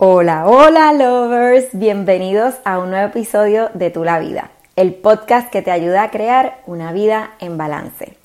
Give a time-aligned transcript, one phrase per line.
[0.00, 5.60] Hola, hola lovers, bienvenidos a un nuevo episodio de Tu la Vida, el podcast que
[5.60, 8.16] te ayuda a crear una vida en balance.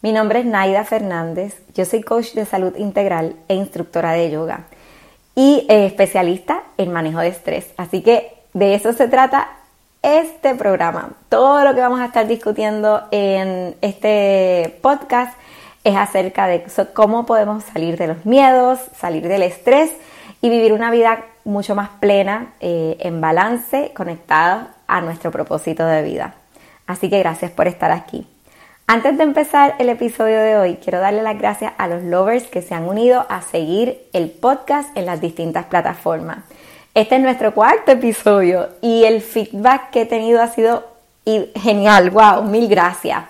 [0.00, 4.64] Mi nombre es Naida Fernández, yo soy coach de salud integral e instructora de yoga
[5.36, 9.48] y eh, especialista en manejo de estrés, así que de eso se trata
[10.02, 11.10] este programa.
[11.28, 15.38] Todo lo que vamos a estar discutiendo en este podcast
[15.84, 16.64] es acerca de
[16.94, 19.92] cómo podemos salir de los miedos, salir del estrés
[20.42, 26.02] y vivir una vida mucho más plena, eh, en balance, conectada a nuestro propósito de
[26.02, 26.34] vida.
[26.86, 28.26] Así que gracias por estar aquí.
[28.86, 32.60] Antes de empezar el episodio de hoy, quiero darle las gracias a los lovers que
[32.60, 36.38] se han unido a seguir el podcast en las distintas plataformas.
[36.92, 40.84] Este es nuestro cuarto episodio y el feedback que he tenido ha sido
[41.24, 43.24] genial, wow, mil gracias.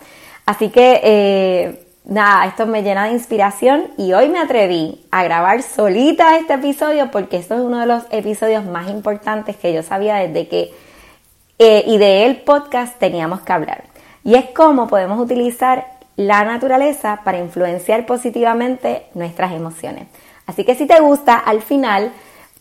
[0.46, 5.62] Así que eh, nada, esto me llena de inspiración y hoy me atreví a grabar
[5.62, 10.16] solita este episodio porque esto es uno de los episodios más importantes que yo sabía
[10.16, 10.74] desde que
[11.58, 13.84] eh, ideé el podcast teníamos que hablar.
[14.24, 15.86] Y es cómo podemos utilizar
[16.16, 20.06] la naturaleza para influenciar positivamente nuestras emociones.
[20.46, 22.12] Así que si te gusta, al final,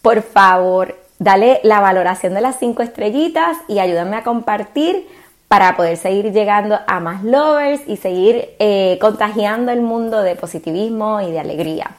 [0.01, 5.07] por favor, dale la valoración de las cinco estrellitas y ayúdame a compartir
[5.51, 11.19] para poder seguir llegando a más lovers y seguir eh, contagiando el mundo de positivismo
[11.19, 11.91] y de alegría.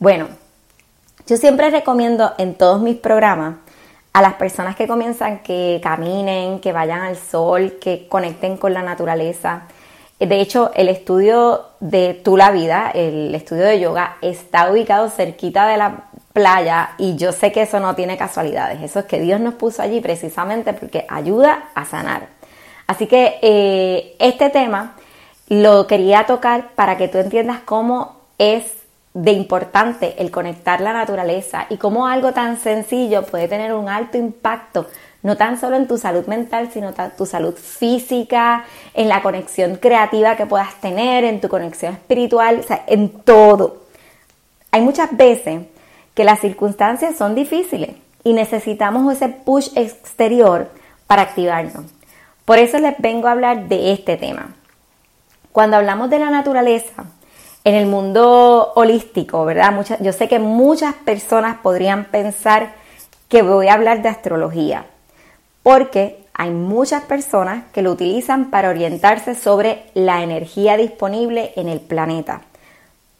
[0.00, 0.26] Bueno,
[1.24, 3.58] yo siempre recomiendo en todos mis programas
[4.12, 8.82] a las personas que comienzan que caminen, que vayan al sol, que conecten con la
[8.82, 9.68] naturaleza.
[10.18, 15.68] De hecho, el estudio de Tu la Vida, el estudio de yoga, está ubicado cerquita
[15.68, 18.82] de la playa y yo sé que eso no tiene casualidades.
[18.82, 22.39] Eso es que Dios nos puso allí precisamente porque ayuda a sanar.
[22.90, 24.96] Así que eh, este tema
[25.48, 28.64] lo quería tocar para que tú entiendas cómo es
[29.14, 34.18] de importante el conectar la naturaleza y cómo algo tan sencillo puede tener un alto
[34.18, 34.88] impacto,
[35.22, 39.76] no tan solo en tu salud mental, sino en tu salud física, en la conexión
[39.76, 43.84] creativa que puedas tener, en tu conexión espiritual, o sea, en todo.
[44.72, 45.60] Hay muchas veces
[46.12, 47.90] que las circunstancias son difíciles
[48.24, 50.72] y necesitamos ese push exterior
[51.06, 51.84] para activarnos.
[52.50, 54.56] Por eso les vengo a hablar de este tema.
[55.52, 57.04] Cuando hablamos de la naturaleza,
[57.62, 59.72] en el mundo holístico, ¿verdad?
[60.00, 62.72] yo sé que muchas personas podrían pensar
[63.28, 64.86] que voy a hablar de astrología,
[65.62, 71.78] porque hay muchas personas que lo utilizan para orientarse sobre la energía disponible en el
[71.78, 72.40] planeta.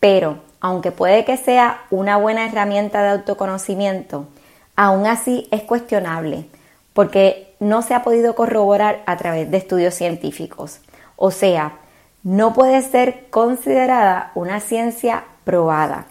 [0.01, 4.27] Pero, aunque puede que sea una buena herramienta de autoconocimiento,
[4.75, 6.47] aún así es cuestionable,
[6.95, 10.81] porque no se ha podido corroborar a través de estudios científicos.
[11.17, 11.75] O sea,
[12.23, 16.07] no puede ser considerada una ciencia probada.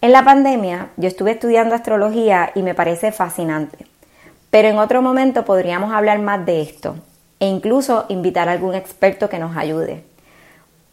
[0.00, 3.86] En la pandemia yo estuve estudiando astrología y me parece fascinante,
[4.50, 6.96] pero en otro momento podríamos hablar más de esto
[7.40, 10.04] e incluso invitar a algún experto que nos ayude.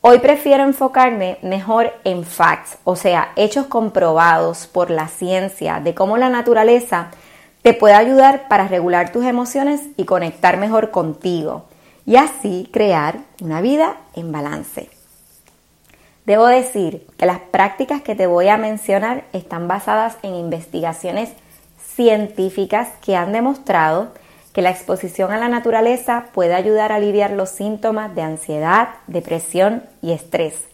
[0.01, 6.17] Hoy prefiero enfocarme mejor en facts, o sea, hechos comprobados por la ciencia de cómo
[6.17, 7.09] la naturaleza
[7.65, 11.65] te puede ayudar para regular tus emociones y conectar mejor contigo
[12.05, 14.87] y así crear una vida en balance.
[16.27, 21.31] Debo decir que las prácticas que te voy a mencionar están basadas en investigaciones
[21.83, 24.09] científicas que han demostrado
[24.53, 29.81] que la exposición a la naturaleza puede ayudar a aliviar los síntomas de ansiedad, depresión
[30.03, 30.65] y estrés.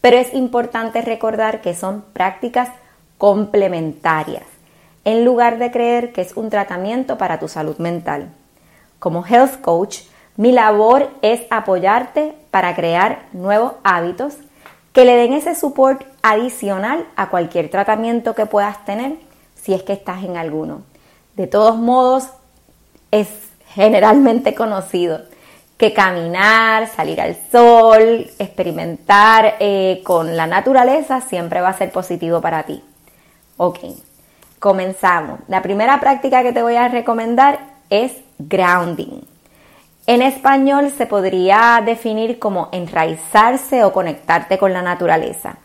[0.00, 2.68] Pero es importante recordar que son prácticas
[3.16, 4.51] complementarias
[5.04, 8.28] en lugar de creer que es un tratamiento para tu salud mental.
[8.98, 10.00] Como health coach,
[10.36, 14.36] mi labor es apoyarte para crear nuevos hábitos
[14.92, 19.16] que le den ese support adicional a cualquier tratamiento que puedas tener
[19.54, 20.82] si es que estás en alguno.
[21.34, 22.28] De todos modos,
[23.10, 23.28] es
[23.68, 25.20] generalmente conocido
[25.76, 32.40] que caminar, salir al sol, experimentar eh, con la naturaleza siempre va a ser positivo
[32.40, 32.82] para ti.
[33.56, 33.80] Ok,
[34.62, 35.40] Comenzamos.
[35.48, 37.58] La primera práctica que te voy a recomendar
[37.90, 39.22] es grounding.
[40.06, 45.56] En español se podría definir como enraizarse o conectarte con la naturaleza.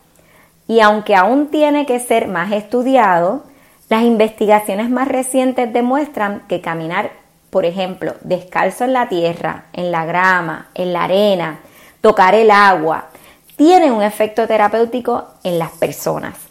[0.66, 3.44] Y aunque aún tiene que ser más estudiado,
[3.88, 7.12] las investigaciones más recientes demuestran que caminar,
[7.50, 11.60] por ejemplo, descalzo en la tierra, en la grama, en la arena,
[12.00, 13.10] tocar el agua,
[13.54, 16.47] tiene un efecto terapéutico en las personas.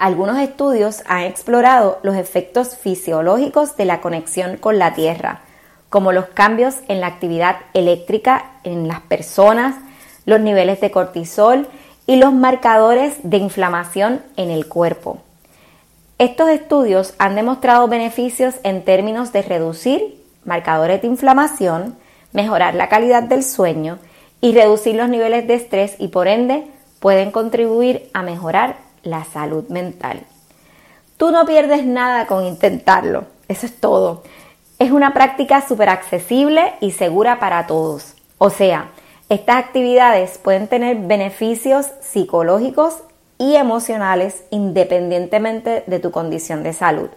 [0.00, 5.40] Algunos estudios han explorado los efectos fisiológicos de la conexión con la Tierra,
[5.90, 9.74] como los cambios en la actividad eléctrica en las personas,
[10.24, 11.68] los niveles de cortisol
[12.06, 15.18] y los marcadores de inflamación en el cuerpo.
[16.16, 20.16] Estos estudios han demostrado beneficios en términos de reducir
[20.46, 21.94] marcadores de inflamación,
[22.32, 23.98] mejorar la calidad del sueño
[24.40, 26.64] y reducir los niveles de estrés y por ende
[27.00, 30.22] pueden contribuir a mejorar la salud mental.
[31.16, 34.22] Tú no pierdes nada con intentarlo, eso es todo.
[34.78, 38.14] Es una práctica súper accesible y segura para todos.
[38.38, 38.88] O sea,
[39.28, 42.96] estas actividades pueden tener beneficios psicológicos
[43.38, 47.10] y emocionales independientemente de tu condición de salud.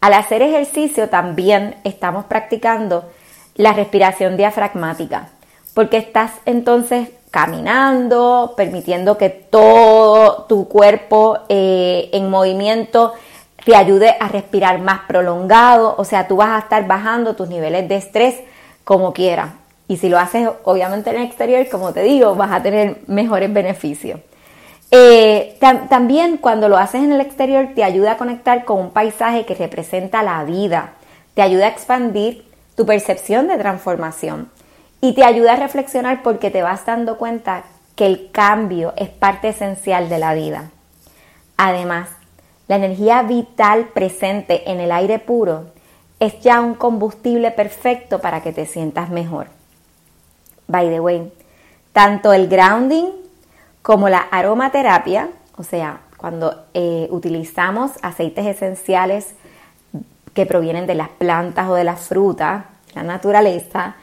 [0.00, 3.10] Al hacer ejercicio también estamos practicando
[3.54, 5.28] la respiración diafragmática,
[5.74, 13.12] porque estás entonces caminando, permitiendo que todo tu cuerpo eh, en movimiento
[13.64, 17.88] te ayude a respirar más prolongado, o sea, tú vas a estar bajando tus niveles
[17.88, 18.40] de estrés
[18.84, 19.50] como quieras.
[19.86, 23.52] Y si lo haces obviamente en el exterior, como te digo, vas a tener mejores
[23.52, 24.20] beneficios.
[24.92, 25.56] Eh,
[25.88, 29.54] también cuando lo haces en el exterior te ayuda a conectar con un paisaje que
[29.54, 30.94] representa la vida,
[31.34, 32.44] te ayuda a expandir
[32.74, 34.48] tu percepción de transformación
[35.00, 37.64] y te ayuda a reflexionar porque te vas dando cuenta
[37.96, 40.70] que el cambio es parte esencial de la vida.
[41.56, 42.08] Además,
[42.68, 45.66] la energía vital presente en el aire puro
[46.20, 49.48] es ya un combustible perfecto para que te sientas mejor.
[50.68, 51.32] By the way,
[51.92, 53.06] tanto el grounding
[53.82, 59.34] como la aromaterapia, o sea, cuando eh, utilizamos aceites esenciales
[60.34, 62.64] que provienen de las plantas o de las frutas,
[62.94, 63.96] la naturaleza,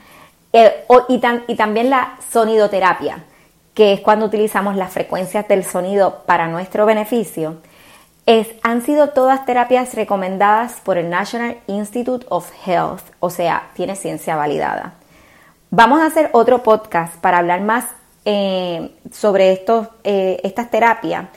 [1.07, 3.23] y, también la sonidoterapia,
[3.73, 7.57] que es cuando utilizamos las frecuencias del sonido para nuestro beneficio,
[8.25, 13.95] es, han sido todas terapias recomendadas por el National Institute of Health, o sea, tiene
[13.95, 14.95] ciencia validada.
[15.69, 17.85] Vamos a hacer otro podcast para hablar más
[18.25, 21.27] eh, sobre estos, eh, estas terapias,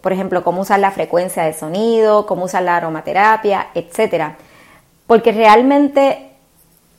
[0.00, 4.36] por ejemplo, cómo usar la frecuencia de sonido, cómo usar la aromaterapia, etcétera,
[5.06, 6.31] porque realmente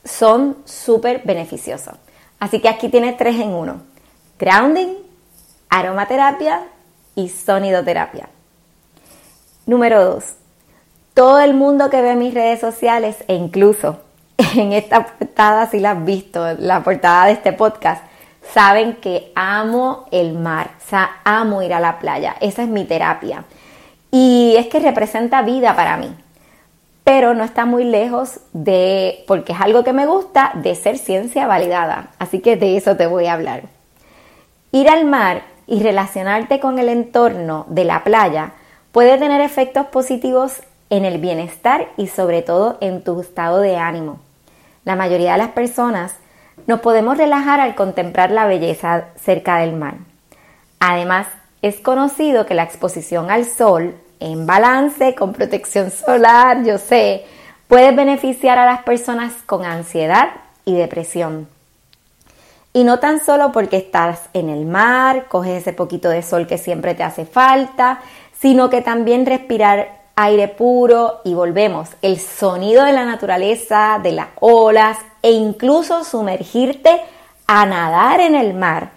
[0.04, 1.94] son súper beneficiosos.
[2.38, 3.82] Así que aquí tienes tres en uno:
[4.38, 4.96] grounding,
[5.68, 6.62] aromaterapia
[7.14, 8.28] y sonidoterapia.
[9.66, 10.34] Número dos,
[11.14, 14.00] todo el mundo que ve mis redes sociales e incluso
[14.56, 18.04] en esta portada, si la has visto, la portada de este podcast,
[18.52, 22.84] saben que amo el mar, o sea, amo ir a la playa, esa es mi
[22.84, 23.44] terapia.
[24.10, 26.14] Y es que representa vida para mí,
[27.04, 31.46] pero no está muy lejos de, porque es algo que me gusta, de ser ciencia
[31.46, 32.08] validada.
[32.18, 33.64] Así que de eso te voy a hablar.
[34.72, 38.52] Ir al mar y relacionarte con el entorno de la playa
[38.90, 44.20] puede tener efectos positivos en el bienestar y sobre todo en tu estado de ánimo.
[44.84, 46.16] La mayoría de las personas
[46.66, 49.96] nos podemos relajar al contemplar la belleza cerca del mar.
[50.80, 51.26] Además,
[51.62, 57.24] es conocido que la exposición al sol, en balance, con protección solar, yo sé,
[57.68, 60.28] puede beneficiar a las personas con ansiedad
[60.64, 61.48] y depresión.
[62.72, 66.58] Y no tan solo porque estás en el mar, coges ese poquito de sol que
[66.58, 68.00] siempre te hace falta,
[68.40, 74.28] sino que también respirar aire puro y volvemos, el sonido de la naturaleza, de las
[74.40, 77.00] olas e incluso sumergirte
[77.46, 78.90] a nadar en el mar.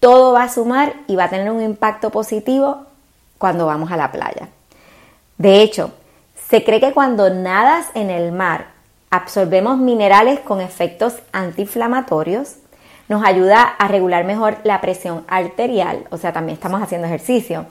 [0.00, 2.86] Todo va a sumar y va a tener un impacto positivo
[3.42, 4.50] cuando vamos a la playa.
[5.36, 5.90] De hecho,
[6.48, 8.68] se cree que cuando nadas en el mar
[9.10, 12.58] absorbemos minerales con efectos antiinflamatorios,
[13.08, 17.66] nos ayuda a regular mejor la presión arterial, o sea, también estamos haciendo ejercicio,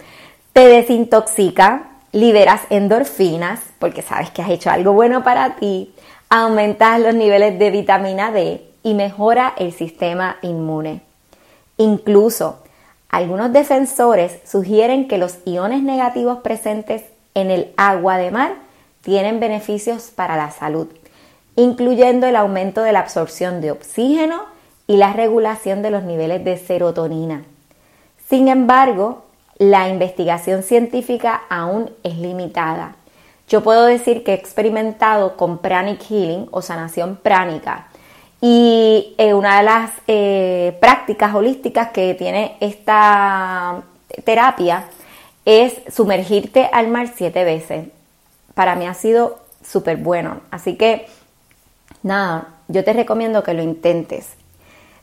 [0.51, 5.96] te desintoxica, liberas endorfinas porque sabes que has hecho algo bueno para ti,
[6.30, 11.01] aumentas los niveles de vitamina D y mejora el sistema inmune.
[11.78, 12.60] Incluso
[13.12, 17.03] algunos defensores sugieren que los iones negativos presentes
[17.36, 18.53] en el agua de mar
[19.01, 20.88] tienen beneficios para la salud,
[21.58, 24.46] incluyendo el aumento de la absorción de oxígeno
[24.88, 27.44] y la regulación de los niveles de serotonina.
[28.30, 29.25] Sin embargo,
[29.58, 32.96] la investigación científica aún es limitada.
[33.50, 37.91] Yo puedo decir que he experimentado con pranic healing o sanación pránica
[38.42, 43.84] y eh, una de las eh, prácticas holísticas que tiene esta
[44.26, 44.86] terapia
[45.46, 47.88] es sumergirte al mar siete veces.
[48.56, 50.42] Para mí ha sido súper bueno.
[50.50, 51.06] Así que,
[52.02, 54.30] nada, yo te recomiendo que lo intentes.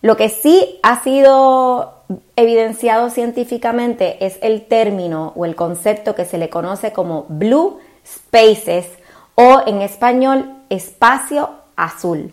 [0.02, 1.94] Lo que sí ha sido
[2.34, 8.86] evidenciado científicamente es el término o el concepto que se le conoce como blue spaces
[9.34, 12.32] o en español espacio azul.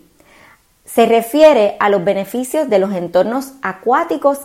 [0.95, 4.39] Se refiere a los beneficios de los entornos acuáticos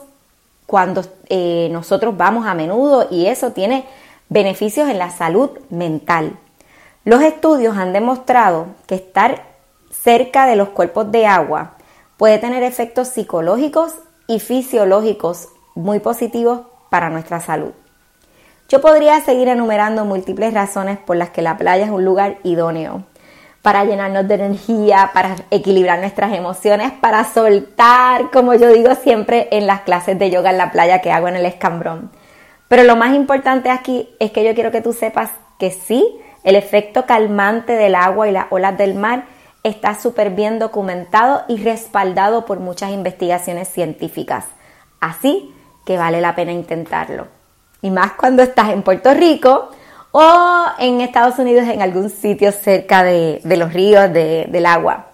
[0.67, 3.85] cuando eh, nosotros vamos a menudo y eso tiene
[4.29, 6.37] beneficios en la salud mental.
[7.05, 9.45] Los estudios han demostrado que estar
[9.93, 11.75] cerca de los cuerpos de agua
[12.17, 13.95] puede tener efectos psicológicos
[14.27, 17.71] y fisiológicos muy positivos para nuestra salud.
[18.69, 23.05] Yo podría seguir enumerando múltiples razones por las que la playa es un lugar idóneo
[23.63, 29.67] para llenarnos de energía, para equilibrar nuestras emociones, para soltar, como yo digo siempre en
[29.67, 32.11] las clases de yoga en la playa que hago en el escambrón.
[32.69, 36.07] Pero lo más importante aquí es que yo quiero que tú sepas que sí,
[36.43, 39.25] el efecto calmante del agua y las olas del mar
[39.63, 44.47] está súper bien documentado y respaldado por muchas investigaciones científicas.
[45.01, 47.27] Así que vale la pena intentarlo.
[47.83, 49.71] Y más cuando estás en Puerto Rico
[50.13, 55.07] o en Estados Unidos en algún sitio cerca de, los ríos, del agua.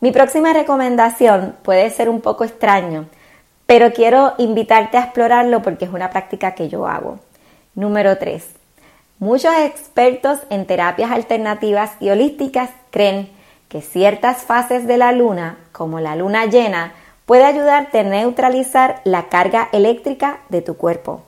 [0.00, 3.06] Mi próxima recomendación puede ser un poco extraño,
[3.66, 7.20] pero quiero invitarte a explorarlo porque es una práctica que yo hago.
[7.74, 8.44] Número 3.
[9.20, 13.30] Muchos expertos en terapias alternativas y holísticas creen
[13.68, 16.92] que ciertas fases de la luna, como la luna llena,
[17.24, 21.22] puede ayudarte a neutralizar la carga eléctrica de tu cuerpo.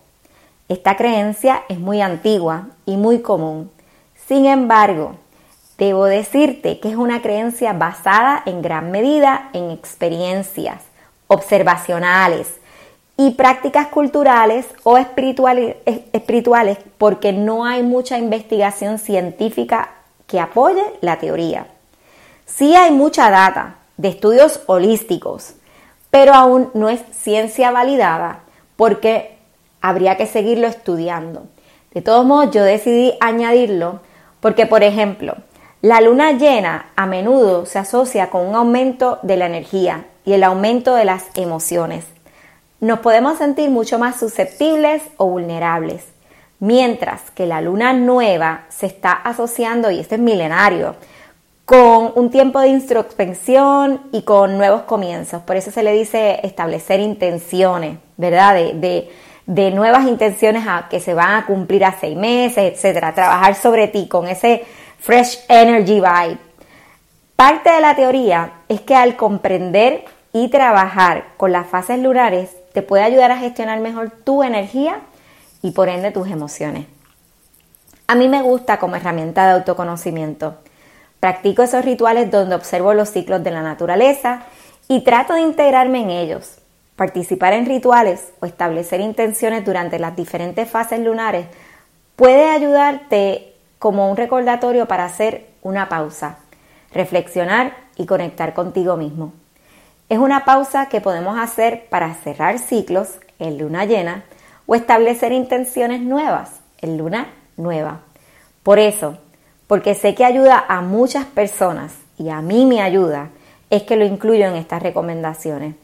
[0.69, 3.71] Esta creencia es muy antigua y muy común.
[4.27, 5.17] Sin embargo,
[5.77, 10.83] debo decirte que es una creencia basada en gran medida en experiencias
[11.27, 12.49] observacionales
[13.17, 19.91] y prácticas culturales o espirituales, porque no hay mucha investigación científica
[20.27, 21.67] que apoye la teoría.
[22.47, 25.55] Sí hay mucha data de estudios holísticos,
[26.11, 28.41] pero aún no es ciencia validada
[28.77, 29.34] porque
[29.85, 31.43] habría que seguirlo estudiando.
[31.93, 34.01] De todos modos, yo decidí añadirlo
[34.41, 35.37] porque, por ejemplo,
[35.83, 40.43] la luna llena a menudo se asocia con un aumento de la energía y el
[40.43, 42.07] aumento de las emociones.
[42.81, 46.07] Nos podemos sentir mucho más susceptibles o vulnerables,
[46.61, 50.97] mientras que la luna nueva se está asociando, y esto es milenario,
[51.67, 55.43] con un tiempo de introspección y con nuevos comienzos.
[55.43, 58.55] Por eso se le dice establecer intenciones, ¿verdad?
[58.55, 59.11] de de
[59.47, 63.15] nuevas intenciones a, que se van a cumplir a seis meses, etcétera.
[63.15, 64.65] Trabajar sobre ti con ese
[64.99, 66.39] fresh energy vibe.
[67.37, 72.83] Parte de la teoría es que al comprender y trabajar con las fases lunares te
[72.83, 75.01] puede ayudar a gestionar mejor tu energía
[75.63, 76.87] y por ende tus emociones.
[78.07, 80.57] A mí me gusta como herramienta de autoconocimiento.
[81.21, 84.43] Practico esos rituales donde observo los ciclos de la naturaleza
[84.89, 86.59] y trato de integrarme en ellos.
[86.97, 91.47] Participar en rituales o establecer intenciones durante las diferentes fases lunares
[92.15, 96.39] puede ayudarte como un recordatorio para hacer una pausa,
[96.93, 99.33] reflexionar y conectar contigo mismo.
[100.09, 104.25] Es una pausa que podemos hacer para cerrar ciclos en luna llena
[104.67, 108.01] o establecer intenciones nuevas en luna nueva.
[108.63, 109.19] Por eso,
[109.67, 113.31] porque sé que ayuda a muchas personas y a mí me ayuda,
[113.71, 115.75] es que lo incluyo en estas recomendaciones.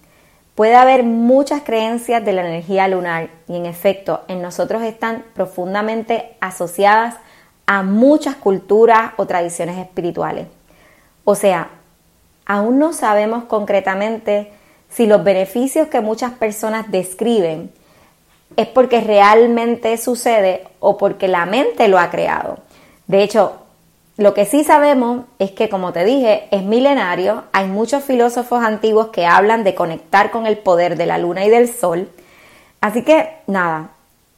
[0.55, 6.37] Puede haber muchas creencias de la energía lunar y en efecto en nosotros están profundamente
[6.41, 7.17] asociadas
[7.67, 10.47] a muchas culturas o tradiciones espirituales.
[11.25, 11.71] O sea,
[12.45, 14.53] aún no sabemos concretamente
[14.89, 17.71] si los beneficios que muchas personas describen
[18.57, 22.59] es porque realmente sucede o porque la mente lo ha creado.
[23.07, 23.60] De hecho,
[24.21, 29.07] lo que sí sabemos es que, como te dije, es milenario, hay muchos filósofos antiguos
[29.07, 32.07] que hablan de conectar con el poder de la luna y del sol.
[32.83, 33.93] Así que, nada,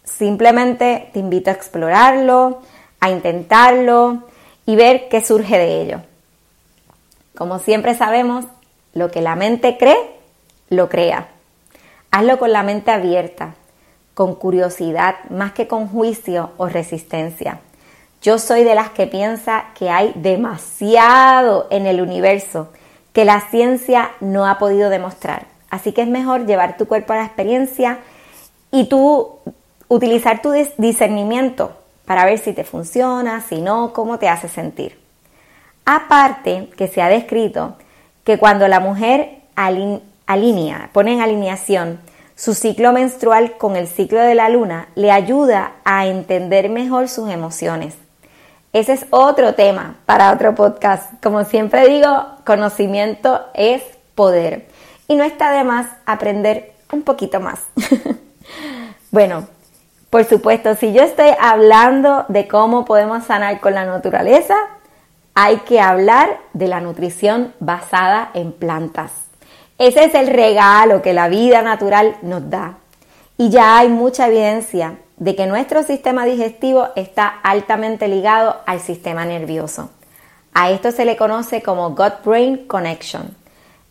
[0.04, 2.62] simplemente te invito a explorarlo,
[3.00, 4.22] a intentarlo
[4.66, 6.00] y ver qué surge de ello.
[7.36, 8.44] Como siempre sabemos,
[8.94, 9.98] lo que la mente cree,
[10.68, 11.26] lo crea.
[12.12, 13.56] Hazlo con la mente abierta,
[14.14, 17.58] con curiosidad, más que con juicio o resistencia.
[18.22, 22.68] Yo soy de las que piensa que hay demasiado en el universo
[23.12, 25.46] que la ciencia no ha podido demostrar.
[25.70, 27.98] Así que es mejor llevar tu cuerpo a la experiencia
[28.70, 29.40] y tú
[29.88, 31.72] utilizar tu discernimiento
[32.06, 35.00] para ver si te funciona, si no, cómo te hace sentir.
[35.84, 37.76] Aparte que se ha descrito
[38.22, 41.98] que cuando la mujer alinea, pone en alineación
[42.36, 47.28] su ciclo menstrual con el ciclo de la luna, le ayuda a entender mejor sus
[47.28, 47.96] emociones
[48.72, 51.12] ese es otro tema para otro podcast.
[51.22, 53.82] Como siempre digo, conocimiento es
[54.14, 54.66] poder.
[55.08, 57.60] Y no está de más aprender un poquito más.
[59.10, 59.46] bueno,
[60.08, 64.56] por supuesto, si yo estoy hablando de cómo podemos sanar con la naturaleza,
[65.34, 69.12] hay que hablar de la nutrición basada en plantas.
[69.76, 72.78] Ese es el regalo que la vida natural nos da.
[73.36, 79.24] Y ya hay mucha evidencia de que nuestro sistema digestivo está altamente ligado al sistema
[79.24, 79.88] nervioso.
[80.52, 83.32] A esto se le conoce como gut-brain connection,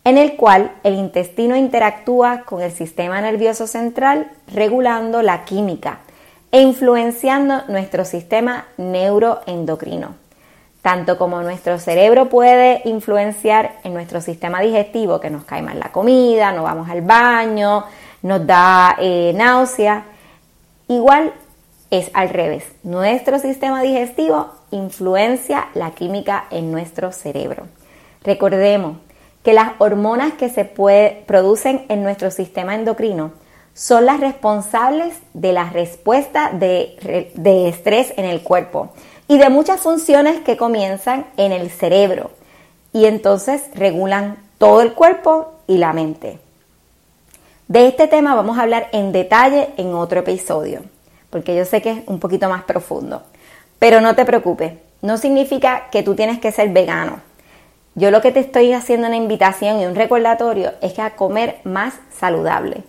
[0.04, 6.00] en el cual el intestino interactúa con el sistema nervioso central regulando la química
[6.50, 10.14] e influenciando nuestro sistema neuroendocrino.
[10.82, 15.92] Tanto como nuestro cerebro puede influenciar en nuestro sistema digestivo, que nos cae mal la
[15.92, 17.84] comida, no vamos al baño,
[18.20, 20.11] nos da eh, náusea,
[20.96, 21.32] igual
[21.90, 22.64] es al revés.
[22.82, 27.66] Nuestro sistema digestivo influencia la química en nuestro cerebro.
[28.24, 28.96] Recordemos
[29.42, 33.32] que las hormonas que se producen en nuestro sistema endocrino
[33.74, 38.90] son las responsables de la respuesta de, de estrés en el cuerpo
[39.28, 42.30] y de muchas funciones que comienzan en el cerebro
[42.92, 46.38] y entonces regulan todo el cuerpo y la mente.
[47.72, 50.82] De este tema vamos a hablar en detalle en otro episodio,
[51.30, 53.22] porque yo sé que es un poquito más profundo.
[53.78, 57.20] Pero no te preocupes, no significa que tú tienes que ser vegano.
[57.94, 61.60] Yo lo que te estoy haciendo una invitación y un recordatorio es que a comer
[61.64, 62.82] más saludable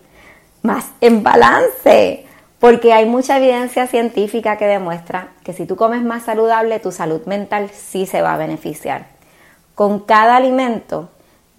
[0.64, 2.26] más en balance,
[2.60, 7.22] porque hay mucha evidencia científica que demuestra que si tú comes más saludable, tu salud
[7.26, 9.06] mental sí se va a beneficiar.
[9.76, 11.10] Con cada alimento,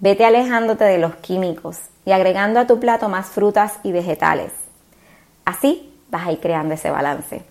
[0.01, 4.53] vete alejándote de los químicos y agregando a tu plato más frutas y vegetales.
[5.45, 7.43] Así vas a ir creando ese balance.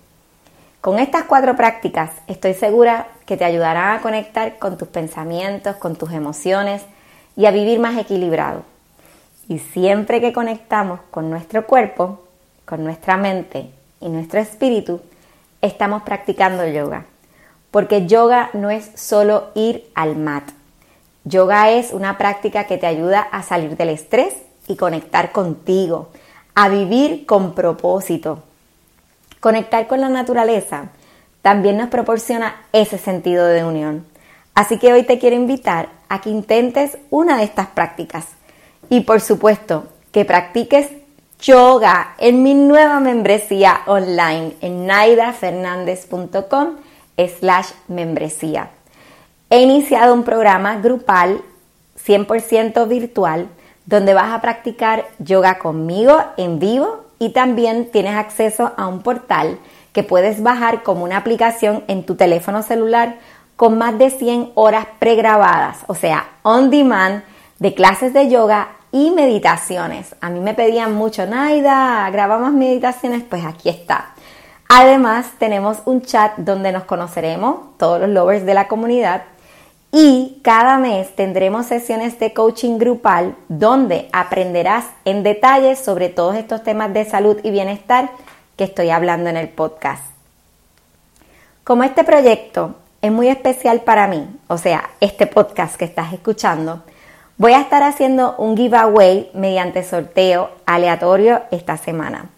[0.82, 5.96] Con estas cuatro prácticas estoy segura que te ayudarán a conectar con tus pensamientos, con
[5.96, 6.82] tus emociones
[7.38, 8.64] y a vivir más equilibrado.
[9.48, 12.24] Y siempre que conectamos con nuestro cuerpo,
[12.66, 13.70] con nuestra mente
[14.00, 15.02] y nuestro espíritu,
[15.62, 17.06] estamos practicando yoga.
[17.72, 20.44] Porque yoga no es solo ir al mat.
[21.26, 24.34] Yoga es una práctica que te ayuda a salir del estrés
[24.68, 26.10] y conectar contigo,
[26.56, 28.44] a vivir con propósito.
[29.40, 30.90] Conectar con la naturaleza
[31.42, 34.06] también nos proporciona ese sentido de unión.
[34.54, 38.28] Así que hoy te quiero invitar a que intentes una de estas prácticas
[38.90, 40.90] y por supuesto, que practiques
[41.42, 46.76] yoga en mi nueva membresía online en naidafernandez.com
[47.18, 48.70] slash membresía.
[49.54, 51.44] He iniciado un programa grupal
[52.04, 53.50] 100% virtual
[53.86, 59.60] donde vas a practicar yoga conmigo en vivo y también tienes acceso a un portal
[59.92, 63.18] que puedes bajar como una aplicación en tu teléfono celular
[63.56, 67.22] con más de 100 horas pregrabadas, o sea, on demand
[67.60, 70.16] de clases de yoga y meditaciones.
[70.20, 74.16] A mí me pedían mucho, Naida, grabamos meditaciones, pues aquí está.
[74.68, 79.26] Además, tenemos un chat donde nos conoceremos, todos los lovers de la comunidad,
[79.94, 86.64] y cada mes tendremos sesiones de coaching grupal donde aprenderás en detalle sobre todos estos
[86.64, 88.10] temas de salud y bienestar
[88.58, 90.04] que estoy hablando en el podcast.
[91.64, 96.82] Como este proyecto es muy especial para mí, o sea, este podcast que estás escuchando,
[97.36, 102.30] Voy a estar haciendo un giveaway mediante sorteo aleatorio esta semana.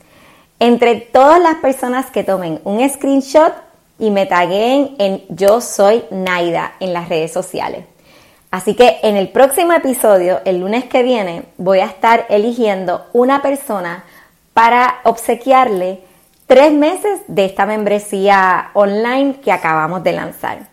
[0.59, 3.53] Entre todas las personas que tomen un screenshot
[3.99, 7.85] y me taguen en Yo Soy Naida en las redes sociales.
[8.51, 13.41] Así que en el próximo episodio, el lunes que viene, voy a estar eligiendo una
[13.41, 14.05] persona
[14.53, 15.99] para obsequiarle
[16.47, 20.69] tres meses de esta membresía online que acabamos de lanzar.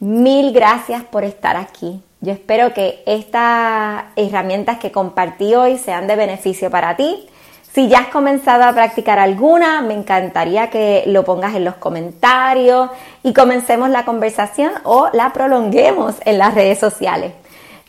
[0.00, 2.02] Mil gracias por estar aquí.
[2.20, 7.28] Yo espero que estas herramientas que compartí hoy sean de beneficio para ti.
[7.76, 12.88] Si ya has comenzado a practicar alguna, me encantaría que lo pongas en los comentarios
[13.22, 17.34] y comencemos la conversación o la prolonguemos en las redes sociales.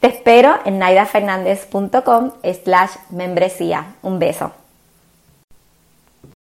[0.02, 2.32] Te espero en naidafernandez.com
[2.66, 3.96] slash membresía.
[4.02, 4.52] Un beso.